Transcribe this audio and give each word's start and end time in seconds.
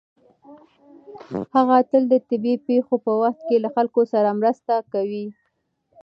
هغه 1.53 1.77
تل 1.89 2.03
د 2.11 2.15
طبیعي 2.27 2.57
پېښو 2.67 2.95
په 3.05 3.11
وخت 3.21 3.41
کې 3.47 3.57
له 3.63 3.69
خلکو 3.75 4.01
سره 4.13 4.37
مرسته 4.41 4.73
کوي. 4.93 5.25